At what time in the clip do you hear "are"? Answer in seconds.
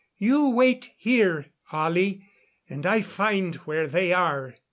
4.11-4.55